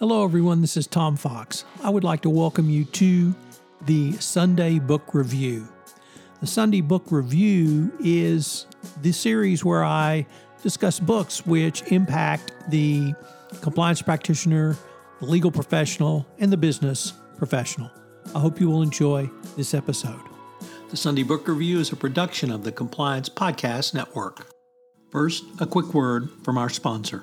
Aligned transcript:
Hello, 0.00 0.24
everyone. 0.24 0.60
This 0.60 0.76
is 0.76 0.88
Tom 0.88 1.14
Fox. 1.14 1.64
I 1.80 1.88
would 1.88 2.02
like 2.02 2.22
to 2.22 2.28
welcome 2.28 2.68
you 2.68 2.84
to 2.84 3.32
the 3.82 4.10
Sunday 4.14 4.80
Book 4.80 5.14
Review. 5.14 5.68
The 6.40 6.48
Sunday 6.48 6.80
Book 6.80 7.12
Review 7.12 7.92
is 8.00 8.66
the 9.02 9.12
series 9.12 9.64
where 9.64 9.84
I 9.84 10.26
discuss 10.64 10.98
books 10.98 11.46
which 11.46 11.82
impact 11.92 12.52
the 12.70 13.14
compliance 13.60 14.02
practitioner, 14.02 14.76
the 15.20 15.26
legal 15.26 15.52
professional, 15.52 16.26
and 16.40 16.52
the 16.52 16.56
business 16.56 17.12
professional. 17.38 17.88
I 18.34 18.40
hope 18.40 18.58
you 18.58 18.68
will 18.68 18.82
enjoy 18.82 19.30
this 19.56 19.74
episode. 19.74 20.22
The 20.90 20.96
Sunday 20.96 21.22
Book 21.22 21.46
Review 21.46 21.78
is 21.78 21.92
a 21.92 21.96
production 21.96 22.50
of 22.50 22.64
the 22.64 22.72
Compliance 22.72 23.28
Podcast 23.28 23.94
Network. 23.94 24.48
First, 25.12 25.44
a 25.60 25.66
quick 25.66 25.94
word 25.94 26.30
from 26.42 26.58
our 26.58 26.68
sponsor. 26.68 27.22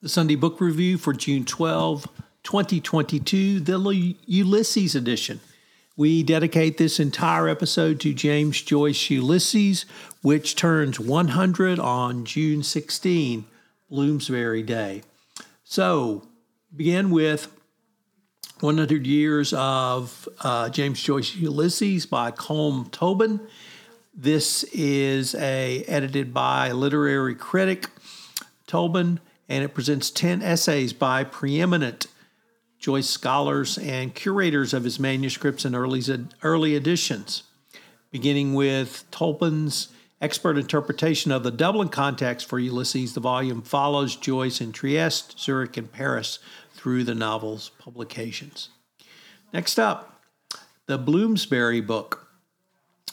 The 0.00 0.08
Sunday 0.08 0.36
Book 0.36 0.60
Review 0.60 0.96
for 0.96 1.12
June 1.12 1.44
12, 1.44 2.06
2022, 2.44 3.58
the 3.58 4.14
Ulysses 4.26 4.94
edition. 4.94 5.40
We 5.96 6.22
dedicate 6.22 6.78
this 6.78 7.00
entire 7.00 7.48
episode 7.48 7.98
to 8.02 8.14
James 8.14 8.62
Joyce 8.62 9.10
Ulysses, 9.10 9.86
which 10.22 10.54
turns 10.54 11.00
100 11.00 11.80
on 11.80 12.24
June 12.24 12.62
16, 12.62 13.44
Bloomsbury 13.90 14.62
Day. 14.62 15.02
So, 15.64 16.28
begin 16.76 17.10
with 17.10 17.50
100 18.60 19.04
Years 19.04 19.52
of 19.52 20.28
uh, 20.42 20.68
James 20.68 21.02
Joyce 21.02 21.34
Ulysses 21.34 22.06
by 22.06 22.30
Colm 22.30 22.88
Tóibín. 22.90 23.40
This 24.14 24.62
is 24.72 25.34
a 25.34 25.82
edited 25.88 26.32
by 26.32 26.70
literary 26.70 27.34
critic 27.34 27.88
Tóibín 28.68 29.18
and 29.48 29.64
it 29.64 29.74
presents 29.74 30.10
10 30.10 30.42
essays 30.42 30.92
by 30.92 31.24
preeminent 31.24 32.06
Joyce 32.78 33.08
scholars 33.08 33.76
and 33.78 34.14
curators 34.14 34.72
of 34.72 34.84
his 34.84 35.00
manuscripts 35.00 35.64
and 35.64 35.74
early, 35.74 36.02
early 36.42 36.76
editions, 36.76 37.42
beginning 38.10 38.54
with 38.54 39.04
Tóibín's 39.10 39.88
expert 40.20 40.56
interpretation 40.56 41.32
of 41.32 41.42
the 41.42 41.50
Dublin 41.50 41.88
context 41.88 42.48
for 42.48 42.58
Ulysses. 42.58 43.14
The 43.14 43.20
volume 43.20 43.62
follows 43.62 44.16
Joyce 44.16 44.60
in 44.60 44.72
Trieste, 44.72 45.38
Zurich, 45.38 45.76
and 45.76 45.90
Paris 45.90 46.38
through 46.74 47.04
the 47.04 47.14
novel's 47.14 47.70
publications. 47.78 48.68
Next 49.52 49.78
up, 49.78 50.22
the 50.86 50.98
Bloomsbury 50.98 51.80
book, 51.80 52.28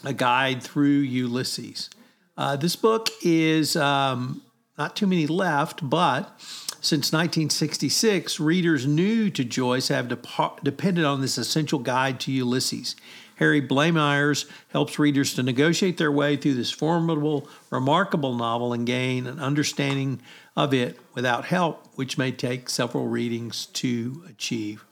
A 0.04 0.14
Guide 0.14 0.62
Through 0.62 1.00
Ulysses. 1.00 1.90
Uh, 2.38 2.56
this 2.56 2.76
book 2.76 3.10
is 3.24 3.76
um, 3.76 4.42
not 4.78 4.96
too 4.96 5.08
many 5.08 5.28
left, 5.28 5.88
but 5.88 6.40
since 6.82 7.12
1966, 7.12 8.40
readers 8.40 8.86
new 8.86 9.30
to 9.32 9.44
Joyce 9.44 9.88
have 9.88 10.08
dep- 10.08 10.64
depended 10.64 11.06
on 11.06 11.22
this 11.22 11.38
essential 11.38 11.80
guide 11.80 12.20
to 12.22 12.32
Ulysses. 12.32 12.96
Harry 13.38 13.62
Blamires 13.62 14.46
helps 14.70 14.98
readers 14.98 15.34
to 15.34 15.44
negotiate 15.44 15.98
their 15.98 16.12
way 16.12 16.38
through 16.38 16.54
this 16.54 16.72
formidable, 16.72 17.50
remarkable 17.70 18.34
novel 18.34 18.72
and 18.72 18.86
gain 18.86 19.28
an 19.28 19.40
understanding 19.40 20.22
of 20.56 20.74
it 20.74 20.98
without 21.14 21.46
help, 21.46 21.88
which 21.96 22.18
may 22.18 22.32
take 22.32 22.70
several 22.70 23.08
readings 23.08 23.66
to 23.68 24.24
achieve. 24.30 24.86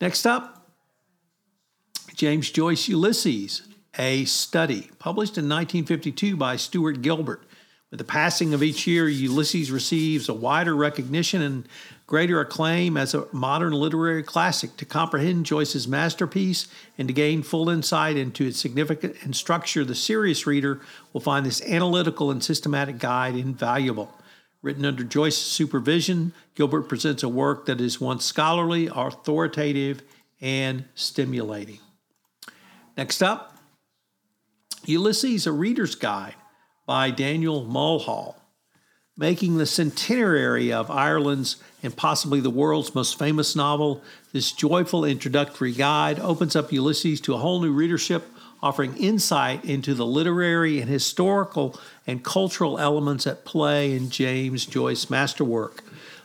Next 0.00 0.26
up, 0.26 0.70
James 2.14 2.50
Joyce 2.50 2.88
Ulysses, 2.88 3.62
a 3.98 4.24
study, 4.26 4.90
published 4.98 5.36
in 5.36 5.48
1952 5.48 6.36
by 6.36 6.56
Stuart 6.56 7.02
Gilbert. 7.02 7.42
With 7.90 7.98
the 7.98 8.04
passing 8.04 8.54
of 8.54 8.62
each 8.62 8.86
year, 8.86 9.08
Ulysses 9.08 9.72
receives 9.72 10.28
a 10.28 10.34
wider 10.34 10.76
recognition 10.76 11.42
and 11.42 11.68
greater 12.06 12.40
acclaim 12.40 12.96
as 12.96 13.14
a 13.14 13.26
modern 13.32 13.72
literary 13.72 14.22
classic. 14.22 14.76
To 14.76 14.84
comprehend 14.84 15.44
Joyce's 15.44 15.88
masterpiece 15.88 16.68
and 16.98 17.08
to 17.08 17.14
gain 17.14 17.42
full 17.42 17.68
insight 17.68 18.16
into 18.16 18.46
its 18.46 18.60
significance 18.60 19.16
and 19.22 19.34
structure, 19.34 19.84
the 19.84 19.96
serious 19.96 20.46
reader 20.46 20.80
will 21.12 21.20
find 21.20 21.44
this 21.44 21.60
analytical 21.62 22.30
and 22.30 22.44
systematic 22.44 22.98
guide 22.98 23.34
invaluable. 23.34 24.16
Written 24.62 24.84
under 24.84 25.02
Joyce's 25.02 25.38
supervision, 25.38 26.32
Gilbert 26.54 26.82
presents 26.82 27.24
a 27.24 27.28
work 27.28 27.66
that 27.66 27.80
is 27.80 28.00
once 28.00 28.24
scholarly, 28.24 28.88
authoritative, 28.92 30.02
and 30.40 30.84
stimulating. 30.94 31.80
Next 32.96 33.20
up, 33.20 33.56
Ulysses, 34.84 35.48
a 35.48 35.52
reader's 35.52 35.96
guide 35.96 36.34
by 36.90 37.08
Daniel 37.08 37.64
Mulhall, 37.66 38.34
making 39.16 39.58
the 39.58 39.64
centenary 39.64 40.72
of 40.72 40.90
Ireland's 40.90 41.62
and 41.84 41.96
possibly 41.96 42.40
the 42.40 42.50
world's 42.50 42.96
most 42.96 43.16
famous 43.16 43.54
novel. 43.54 44.02
This 44.32 44.50
joyful 44.50 45.04
introductory 45.04 45.70
guide 45.70 46.18
opens 46.18 46.56
up 46.56 46.72
Ulysses 46.72 47.20
to 47.20 47.34
a 47.34 47.38
whole 47.38 47.60
new 47.60 47.70
readership, 47.70 48.24
offering 48.60 48.96
insight 48.96 49.64
into 49.64 49.94
the 49.94 50.04
literary 50.04 50.80
and 50.80 50.90
historical 50.90 51.78
and 52.08 52.24
cultural 52.24 52.76
elements 52.76 53.24
at 53.24 53.44
play 53.44 53.94
in 53.94 54.10
James 54.10 54.66
Joyce's 54.66 55.08
masterwork. 55.08 55.84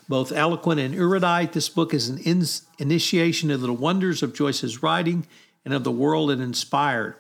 Both 0.10 0.32
eloquent 0.32 0.80
and 0.80 0.96
erudite, 0.96 1.54
this 1.54 1.70
book 1.70 1.94
is 1.94 2.10
an 2.10 2.18
in- 2.18 2.44
initiation 2.80 3.52
into 3.52 3.68
the 3.68 3.72
wonders 3.72 4.24
of 4.24 4.34
Joyce's 4.34 4.82
writing 4.82 5.28
and 5.64 5.76
of 5.76 5.84
the 5.84 5.92
world 5.92 6.32
it 6.32 6.40
inspired. 6.40 7.18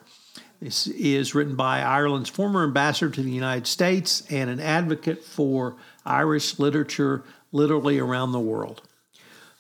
This 0.61 0.88
is 0.88 1.35
written 1.35 1.55
by 1.55 1.81
Ireland's 1.81 2.29
former 2.29 2.63
ambassador 2.63 3.11
to 3.11 3.21
the 3.21 3.31
United 3.31 3.67
States 3.67 4.23
and 4.29 4.49
an 4.49 4.61
advocate 4.61 5.23
for 5.23 5.75
Irish 6.05 6.59
literature 6.59 7.23
literally 7.51 7.99
around 7.99 8.31
the 8.31 8.39
world. 8.39 8.81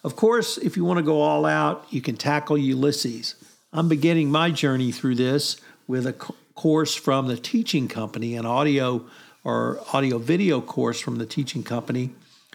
Of 0.05 0.15
course, 0.15 0.57
if 0.57 0.77
you 0.77 0.85
want 0.85 0.97
to 0.97 1.03
go 1.03 1.21
all 1.21 1.45
out, 1.45 1.85
you 1.89 2.01
can 2.01 2.15
tackle 2.15 2.57
Ulysses. 2.57 3.35
I'm 3.73 3.89
beginning 3.89 4.31
my 4.31 4.51
journey 4.51 4.91
through 4.93 5.15
this 5.15 5.57
with 5.85 6.07
a 6.07 6.13
course 6.13 6.95
from 6.95 7.27
the 7.27 7.35
Teaching 7.35 7.89
Company, 7.89 8.35
an 8.35 8.45
audio 8.45 9.05
or 9.43 9.81
audio 9.91 10.17
video 10.17 10.61
course 10.61 10.99
from 10.99 11.17
the 11.17 11.25
Teaching 11.25 11.63
Company. 11.63 12.11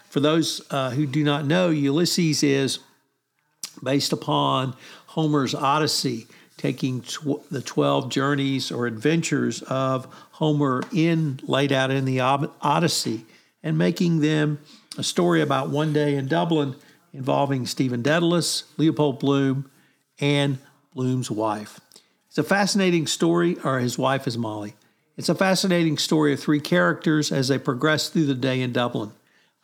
For 0.08 0.20
those 0.20 0.62
uh, 0.70 0.90
who 0.90 1.06
do 1.06 1.22
not 1.22 1.44
know, 1.44 1.68
Ulysses 1.68 2.42
is 2.42 2.78
based 3.82 4.12
upon 4.12 4.74
Homer's 5.08 5.54
Odyssey 5.54 6.26
taking 6.60 7.00
tw- 7.00 7.42
the 7.50 7.62
12 7.62 8.10
journeys 8.10 8.70
or 8.70 8.86
adventures 8.86 9.62
of 9.62 10.06
Homer 10.32 10.82
in 10.92 11.40
laid 11.44 11.72
out 11.72 11.90
in 11.90 12.04
the 12.04 12.20
Odyssey 12.20 13.24
and 13.62 13.78
making 13.78 14.20
them 14.20 14.58
a 14.98 15.02
story 15.02 15.40
about 15.40 15.70
one 15.70 15.94
day 15.94 16.16
in 16.16 16.28
Dublin 16.28 16.76
involving 17.14 17.64
Stephen 17.64 18.02
Dedalus, 18.02 18.64
Leopold 18.76 19.18
Bloom, 19.18 19.70
and 20.20 20.58
Bloom's 20.94 21.30
wife. 21.30 21.80
It's 22.28 22.36
a 22.36 22.42
fascinating 22.42 23.06
story, 23.06 23.56
or 23.64 23.78
his 23.78 23.96
wife 23.96 24.26
is 24.26 24.36
Molly. 24.36 24.74
It's 25.16 25.30
a 25.30 25.34
fascinating 25.34 25.96
story 25.96 26.34
of 26.34 26.40
three 26.40 26.60
characters 26.60 27.32
as 27.32 27.48
they 27.48 27.58
progress 27.58 28.10
through 28.10 28.26
the 28.26 28.34
day 28.34 28.60
in 28.60 28.72
Dublin. 28.72 29.12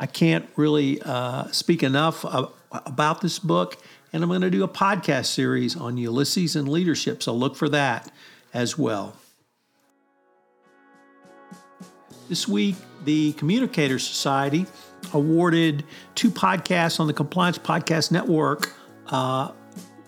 I 0.00 0.06
can't 0.06 0.48
really 0.56 1.00
uh, 1.02 1.48
speak 1.48 1.82
enough 1.82 2.24
about 2.72 3.20
this 3.20 3.38
book 3.38 3.76
and 4.16 4.24
I'm 4.24 4.30
going 4.30 4.40
to 4.40 4.48
do 4.48 4.64
a 4.64 4.68
podcast 4.68 5.26
series 5.26 5.76
on 5.76 5.98
Ulysses 5.98 6.56
and 6.56 6.70
leadership, 6.70 7.22
so 7.22 7.34
look 7.34 7.54
for 7.54 7.68
that 7.68 8.10
as 8.54 8.78
well. 8.78 9.14
This 12.26 12.48
week, 12.48 12.76
the 13.04 13.34
Communicator 13.34 13.98
Society 13.98 14.64
awarded 15.12 15.84
two 16.14 16.30
podcasts 16.30 16.98
on 16.98 17.08
the 17.08 17.12
Compliance 17.12 17.58
Podcast 17.58 18.10
Network 18.10 18.72
uh, 19.08 19.52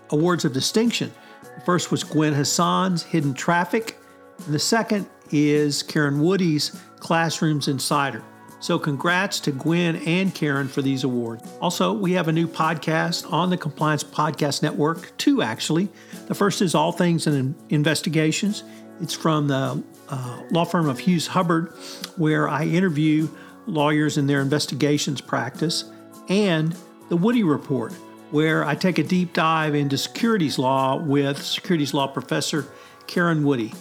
awards 0.09 0.47
of 0.47 0.55
distinction. 0.55 1.13
The 1.43 1.61
first 1.67 1.91
was 1.91 2.03
Gwen 2.03 2.33
Hassan's 2.33 3.03
Hidden 3.03 3.35
Traffic, 3.35 3.99
and 4.47 4.55
the 4.55 4.59
second 4.59 5.07
is 5.33 5.83
Karen 5.83 6.23
Woody's 6.23 6.75
Classrooms 6.99 7.69
Insider. 7.69 8.25
So, 8.61 8.79
congrats 8.79 9.39
to 9.41 9.53
Gwen 9.53 9.97
and 9.97 10.35
Karen 10.35 10.67
for 10.67 10.83
these 10.83 11.05
awards. 11.05 11.49
Also, 11.61 11.93
we 11.93 12.13
have 12.13 12.27
a 12.27 12.33
new 12.33 12.49
podcast 12.49 13.33
on 13.33 13.51
the 13.51 13.57
Compliance 13.57 14.03
Podcast 14.03 14.63
Network, 14.63 15.17
two 15.17 15.43
actually. 15.43 15.89
The 16.27 16.35
first 16.35 16.61
is 16.61 16.75
All 16.75 16.91
Things 16.91 17.29
in 17.29 17.55
Investigations. 17.69 18.65
It's 19.01 19.15
from 19.15 19.47
the 19.47 19.83
uh, 20.09 20.43
law 20.51 20.65
firm 20.65 20.89
of 20.89 20.99
Hughes 20.99 21.29
Hubbard, 21.29 21.69
where 22.17 22.49
I 22.49 22.65
interview 22.65 23.29
lawyers 23.67 24.19
in 24.19 24.27
their 24.27 24.41
investigations 24.41 25.21
practice, 25.21 25.85
and 26.29 26.75
The 27.11 27.17
Woody 27.17 27.45
Report, 27.45 27.93
where 28.33 28.65
I 28.65 28.75
take 28.75 28.99
a 28.99 29.05
deep 29.05 29.35
dive 29.35 29.77
into 29.77 29.97
securities 29.97 30.59
law 30.59 30.97
with 30.97 31.41
securities 31.41 31.95
law 31.95 32.09
professor 32.09 32.67
Karen 33.07 33.45
Woody. 33.45 33.73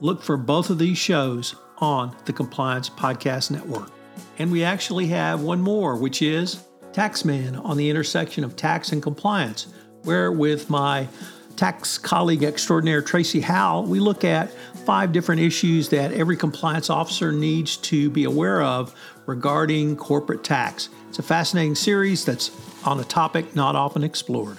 Look 0.00 0.22
for 0.22 0.38
both 0.38 0.70
of 0.70 0.78
these 0.78 0.96
shows 0.96 1.54
on 1.78 2.16
the 2.24 2.32
Compliance 2.32 2.88
Podcast 2.88 3.50
Network. 3.50 3.90
And 4.38 4.50
we 4.50 4.64
actually 4.64 5.06
have 5.08 5.42
one 5.42 5.60
more, 5.60 5.96
which 5.96 6.22
is 6.22 6.64
Taxman 6.92 7.62
on 7.64 7.76
the 7.76 7.88
intersection 7.88 8.44
of 8.44 8.56
tax 8.56 8.92
and 8.92 9.02
compliance, 9.02 9.66
where 10.02 10.32
with 10.32 10.68
my 10.68 11.08
tax 11.56 11.98
colleague 11.98 12.42
extraordinaire 12.42 13.02
Tracy 13.02 13.40
Howell, 13.40 13.84
we 13.84 14.00
look 14.00 14.24
at 14.24 14.50
five 14.84 15.12
different 15.12 15.40
issues 15.40 15.88
that 15.90 16.12
every 16.12 16.36
compliance 16.36 16.90
officer 16.90 17.30
needs 17.30 17.76
to 17.78 18.10
be 18.10 18.24
aware 18.24 18.62
of 18.62 18.94
regarding 19.26 19.96
corporate 19.96 20.42
tax. 20.42 20.88
It's 21.08 21.18
a 21.18 21.22
fascinating 21.22 21.74
series 21.74 22.24
that's 22.24 22.50
on 22.84 22.98
a 22.98 23.04
topic 23.04 23.54
not 23.54 23.76
often 23.76 24.02
explored. 24.02 24.58